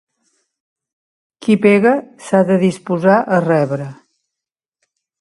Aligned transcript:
Qui 1.43 1.57
pega 1.67 1.93
s'ha 2.29 2.41
de 2.49 2.59
disposar 2.67 3.21
a 3.21 3.41
rebre. 3.49 3.91